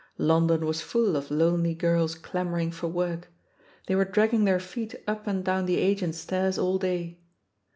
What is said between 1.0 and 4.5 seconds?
of lonely girls clamoiu*ing for work— ^they were dragging